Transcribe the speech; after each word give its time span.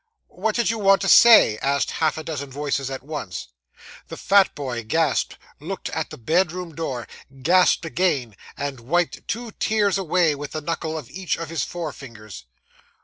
'What 0.29 0.55
did 0.55 0.71
you 0.71 0.79
want 0.79 0.99
to 1.01 1.07
say?' 1.07 1.59
asked 1.59 1.91
half 1.91 2.17
a 2.17 2.23
dozen 2.23 2.49
voices 2.49 2.89
at 2.89 3.03
once. 3.03 3.49
The 4.07 4.17
fat 4.17 4.55
boy 4.55 4.83
gasped, 4.83 5.37
looked 5.59 5.91
at 5.91 6.09
the 6.09 6.17
bedroom 6.17 6.73
door, 6.73 7.07
gasped 7.43 7.85
again, 7.85 8.35
and 8.57 8.79
wiped 8.79 9.27
two 9.27 9.51
tears 9.59 9.99
away 9.99 10.33
with 10.33 10.53
the 10.53 10.61
knuckle 10.61 10.97
of 10.97 11.11
each 11.11 11.37
of 11.37 11.49
his 11.51 11.63
forefingers. 11.63 12.45